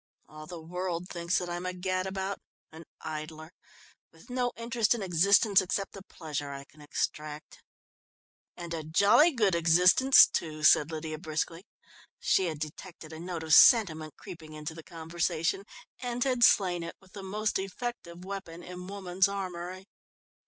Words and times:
"All 0.27 0.47
the 0.47 0.59
world 0.59 1.09
thinks 1.09 1.37
that 1.37 1.47
I'm 1.47 1.67
a 1.67 1.73
gadabout, 1.73 2.39
an 2.71 2.85
idler, 3.01 3.51
with 4.11 4.31
no 4.31 4.51
interest 4.57 4.95
in 4.95 5.03
existence, 5.03 5.61
except 5.61 5.93
the 5.93 6.01
pleasure 6.01 6.51
I 6.51 6.63
can 6.63 6.81
extract." 6.81 7.59
"And 8.57 8.73
a 8.73 8.83
jolly 8.83 9.31
good 9.31 9.53
existence, 9.53 10.25
too," 10.25 10.63
said 10.63 10.89
Lydia 10.89 11.19
briskly. 11.19 11.67
She 12.19 12.45
had 12.47 12.57
detected 12.57 13.13
a 13.13 13.19
note 13.19 13.43
of 13.43 13.53
sentiment 13.53 14.15
creeping 14.17 14.53
into 14.53 14.73
the 14.73 14.81
conversation, 14.81 15.65
and 16.01 16.23
had 16.23 16.43
slain 16.43 16.81
it 16.81 16.95
with 16.99 17.13
the 17.13 17.21
most 17.21 17.59
effective 17.59 18.25
weapon 18.25 18.63
in 18.63 18.87
woman's 18.87 19.27
armoury. 19.27 19.85